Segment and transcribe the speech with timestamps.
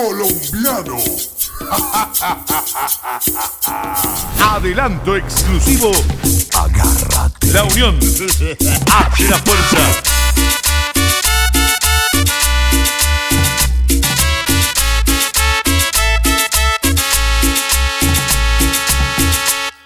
[0.00, 0.96] colombiano.
[4.38, 5.92] Adelanto exclusivo.
[6.54, 7.46] Agárrate.
[7.48, 7.98] La unión
[8.92, 10.02] hace la fuerza.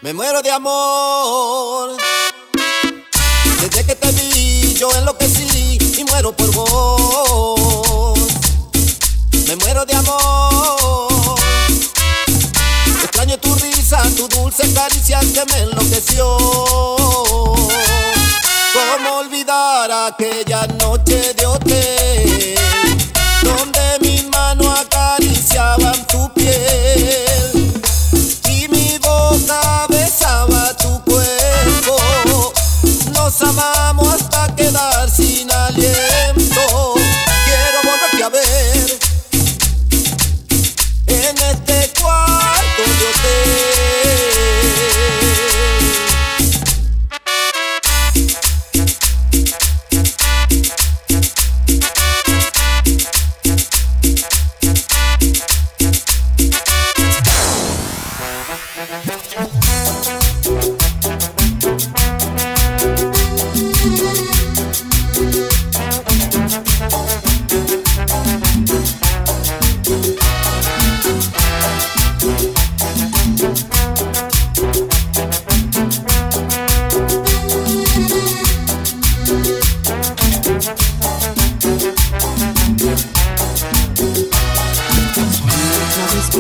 [0.00, 1.96] Me muero de amor.
[3.60, 7.63] Desde que te vi, yo enloquecí y muero por vos
[9.46, 11.38] me muero de amor.
[13.02, 16.36] Extraño tu risa, tu dulce caricia que me enloqueció.
[18.74, 22.54] ¿Cómo olvidar aquella noche de hotel?
[23.42, 27.72] Donde mis manos acariciaban tu piel
[28.48, 32.52] y mi boca besaba tu cuerpo.
[33.12, 34.03] Nos amamos.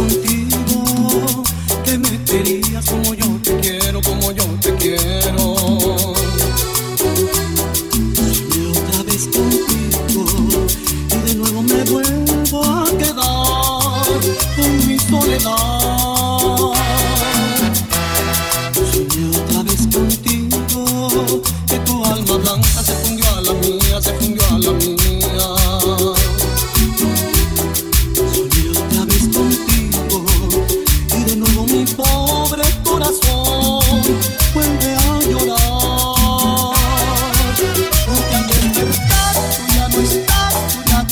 [0.04, 0.33] contigo.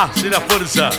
[0.00, 0.90] Ah, hace la fuerza.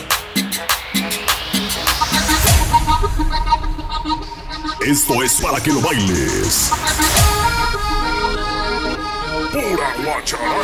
[4.82, 6.70] Esto es para que lo bailes.
[9.52, 10.60] Pura guacharada.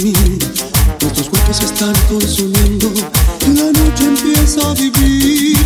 [0.00, 2.88] Nuestros cuerpos se están consumiendo
[3.44, 5.58] y la noche empieza a vivir.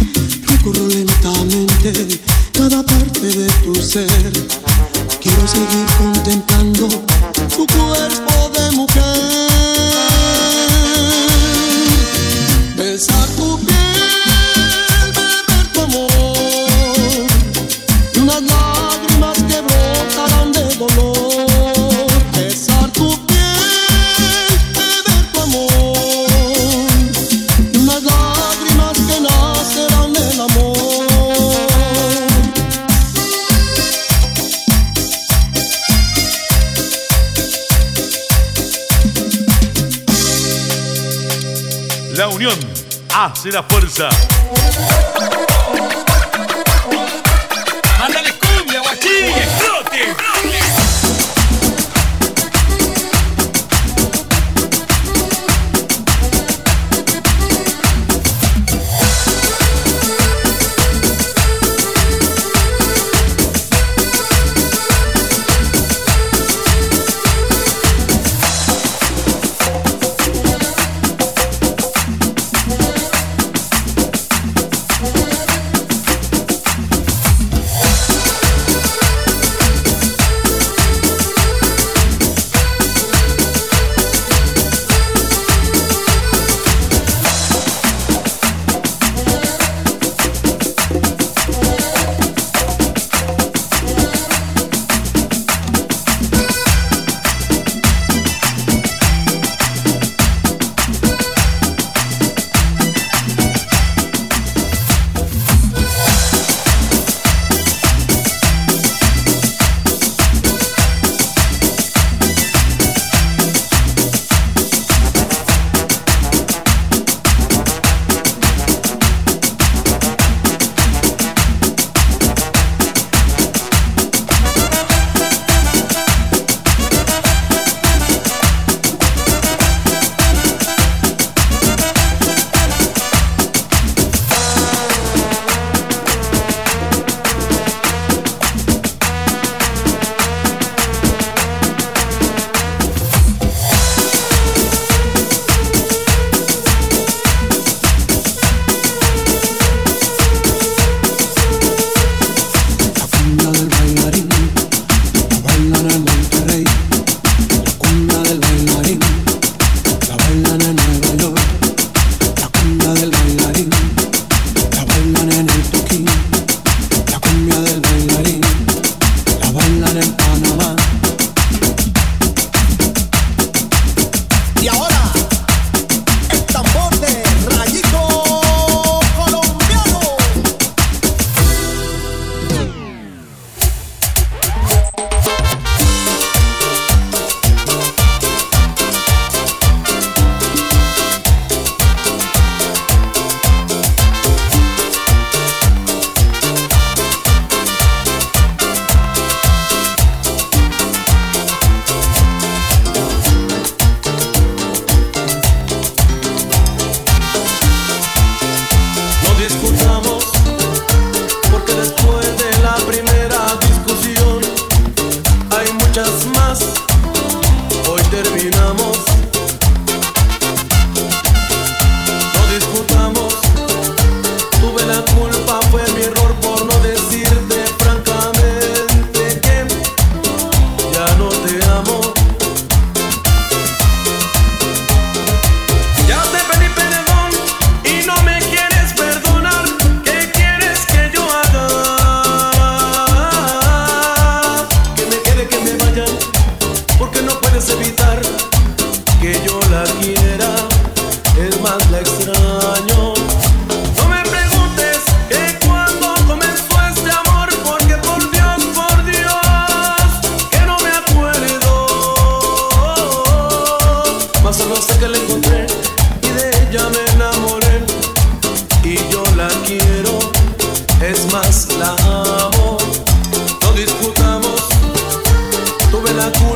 [0.46, 2.18] Recorro lentamente
[2.50, 4.32] cada parte de tu ser.
[5.20, 6.88] Quiero seguir contemplando
[7.54, 9.02] tu cuerpo de mujer.
[12.74, 13.71] Besar tu piel.
[43.14, 44.08] hace la fuerza.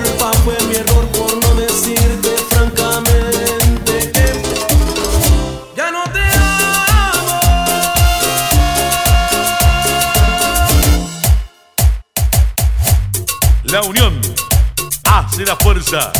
[0.07, 4.13] culpa fue mi error por no decirte francamente.
[4.13, 4.43] que
[5.77, 7.41] Ya no te amo.
[13.65, 14.21] La unión
[15.05, 16.13] hace la fuerza.